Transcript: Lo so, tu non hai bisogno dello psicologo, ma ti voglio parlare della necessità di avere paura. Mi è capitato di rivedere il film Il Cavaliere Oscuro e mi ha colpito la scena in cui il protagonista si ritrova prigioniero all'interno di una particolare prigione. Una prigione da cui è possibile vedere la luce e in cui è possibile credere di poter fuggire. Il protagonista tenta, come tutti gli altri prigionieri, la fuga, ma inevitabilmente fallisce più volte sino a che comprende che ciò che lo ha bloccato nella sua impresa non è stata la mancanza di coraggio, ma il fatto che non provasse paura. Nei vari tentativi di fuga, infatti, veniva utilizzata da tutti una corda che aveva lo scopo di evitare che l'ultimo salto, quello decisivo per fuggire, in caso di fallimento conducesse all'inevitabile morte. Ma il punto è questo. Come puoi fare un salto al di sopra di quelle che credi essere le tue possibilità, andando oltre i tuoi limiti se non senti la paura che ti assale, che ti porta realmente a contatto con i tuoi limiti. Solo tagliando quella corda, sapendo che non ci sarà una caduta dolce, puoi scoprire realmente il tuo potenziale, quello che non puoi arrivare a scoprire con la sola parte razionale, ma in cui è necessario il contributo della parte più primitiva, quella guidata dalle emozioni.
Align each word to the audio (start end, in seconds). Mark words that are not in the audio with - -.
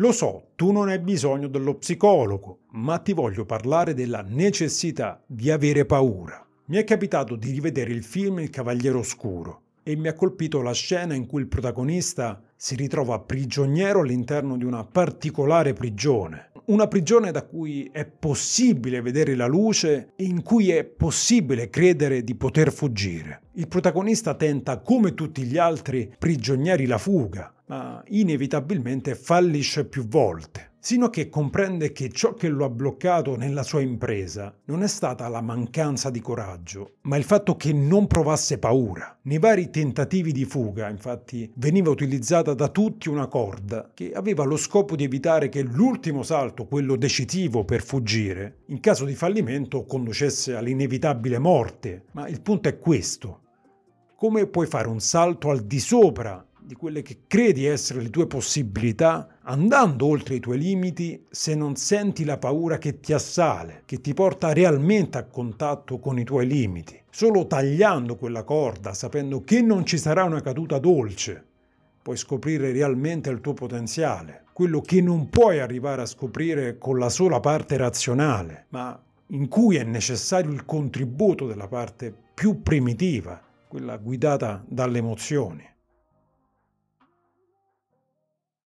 Lo 0.00 0.12
so, 0.12 0.52
tu 0.56 0.72
non 0.72 0.88
hai 0.88 0.98
bisogno 0.98 1.46
dello 1.46 1.74
psicologo, 1.74 2.60
ma 2.70 2.96
ti 3.00 3.12
voglio 3.12 3.44
parlare 3.44 3.92
della 3.92 4.24
necessità 4.26 5.22
di 5.26 5.50
avere 5.50 5.84
paura. 5.84 6.42
Mi 6.68 6.78
è 6.78 6.84
capitato 6.84 7.36
di 7.36 7.50
rivedere 7.50 7.92
il 7.92 8.02
film 8.02 8.38
Il 8.38 8.48
Cavaliere 8.48 8.96
Oscuro 8.96 9.60
e 9.82 9.96
mi 9.96 10.08
ha 10.08 10.14
colpito 10.14 10.62
la 10.62 10.72
scena 10.72 11.12
in 11.12 11.26
cui 11.26 11.42
il 11.42 11.48
protagonista 11.48 12.40
si 12.56 12.76
ritrova 12.76 13.20
prigioniero 13.20 14.00
all'interno 14.00 14.56
di 14.56 14.64
una 14.64 14.84
particolare 14.84 15.74
prigione. 15.74 16.50
Una 16.66 16.88
prigione 16.88 17.30
da 17.30 17.44
cui 17.44 17.90
è 17.92 18.06
possibile 18.06 19.02
vedere 19.02 19.34
la 19.34 19.46
luce 19.46 20.12
e 20.16 20.24
in 20.24 20.42
cui 20.42 20.70
è 20.70 20.84
possibile 20.84 21.68
credere 21.68 22.24
di 22.24 22.34
poter 22.36 22.72
fuggire. 22.72 23.42
Il 23.54 23.68
protagonista 23.68 24.34
tenta, 24.34 24.78
come 24.78 25.12
tutti 25.12 25.42
gli 25.42 25.58
altri 25.58 26.10
prigionieri, 26.16 26.86
la 26.86 26.98
fuga, 26.98 27.52
ma 27.70 28.02
inevitabilmente 28.08 29.14
fallisce 29.14 29.84
più 29.84 30.04
volte 30.08 30.70
sino 30.82 31.06
a 31.06 31.10
che 31.10 31.28
comprende 31.28 31.92
che 31.92 32.08
ciò 32.08 32.32
che 32.32 32.48
lo 32.48 32.64
ha 32.64 32.70
bloccato 32.70 33.36
nella 33.36 33.62
sua 33.62 33.82
impresa 33.82 34.52
non 34.64 34.82
è 34.82 34.86
stata 34.86 35.28
la 35.28 35.42
mancanza 35.42 36.08
di 36.08 36.20
coraggio, 36.20 36.94
ma 37.02 37.18
il 37.18 37.24
fatto 37.24 37.54
che 37.54 37.74
non 37.74 38.06
provasse 38.06 38.58
paura. 38.58 39.18
Nei 39.24 39.38
vari 39.38 39.68
tentativi 39.68 40.32
di 40.32 40.46
fuga, 40.46 40.88
infatti, 40.88 41.52
veniva 41.56 41.90
utilizzata 41.90 42.54
da 42.54 42.68
tutti 42.68 43.10
una 43.10 43.26
corda 43.26 43.90
che 43.92 44.12
aveva 44.12 44.44
lo 44.44 44.56
scopo 44.56 44.96
di 44.96 45.04
evitare 45.04 45.50
che 45.50 45.60
l'ultimo 45.60 46.22
salto, 46.22 46.64
quello 46.64 46.96
decisivo 46.96 47.64
per 47.64 47.82
fuggire, 47.82 48.60
in 48.68 48.80
caso 48.80 49.04
di 49.04 49.14
fallimento 49.14 49.84
conducesse 49.84 50.54
all'inevitabile 50.54 51.38
morte. 51.38 52.04
Ma 52.12 52.26
il 52.26 52.40
punto 52.40 52.70
è 52.70 52.78
questo. 52.78 53.42
Come 54.16 54.46
puoi 54.46 54.66
fare 54.66 54.88
un 54.88 55.00
salto 55.00 55.50
al 55.50 55.60
di 55.60 55.78
sopra 55.78 56.42
di 56.70 56.76
quelle 56.76 57.02
che 57.02 57.22
credi 57.26 57.64
essere 57.64 58.00
le 58.00 58.10
tue 58.10 58.28
possibilità, 58.28 59.38
andando 59.42 60.06
oltre 60.06 60.36
i 60.36 60.38
tuoi 60.38 60.56
limiti 60.56 61.26
se 61.28 61.56
non 61.56 61.74
senti 61.74 62.22
la 62.22 62.38
paura 62.38 62.78
che 62.78 63.00
ti 63.00 63.12
assale, 63.12 63.82
che 63.86 64.00
ti 64.00 64.14
porta 64.14 64.52
realmente 64.52 65.18
a 65.18 65.24
contatto 65.24 65.98
con 65.98 66.16
i 66.16 66.22
tuoi 66.22 66.46
limiti. 66.46 66.96
Solo 67.10 67.48
tagliando 67.48 68.14
quella 68.14 68.44
corda, 68.44 68.94
sapendo 68.94 69.42
che 69.42 69.60
non 69.62 69.84
ci 69.84 69.98
sarà 69.98 70.22
una 70.22 70.42
caduta 70.42 70.78
dolce, 70.78 71.44
puoi 72.00 72.16
scoprire 72.16 72.70
realmente 72.70 73.30
il 73.30 73.40
tuo 73.40 73.52
potenziale, 73.52 74.44
quello 74.52 74.80
che 74.80 75.00
non 75.00 75.28
puoi 75.28 75.58
arrivare 75.58 76.02
a 76.02 76.06
scoprire 76.06 76.78
con 76.78 77.00
la 77.00 77.08
sola 77.08 77.40
parte 77.40 77.76
razionale, 77.78 78.66
ma 78.68 78.96
in 79.30 79.48
cui 79.48 79.74
è 79.74 79.82
necessario 79.82 80.52
il 80.52 80.64
contributo 80.64 81.48
della 81.48 81.66
parte 81.66 82.14
più 82.32 82.62
primitiva, 82.62 83.42
quella 83.66 83.96
guidata 83.96 84.64
dalle 84.68 84.98
emozioni. 84.98 85.66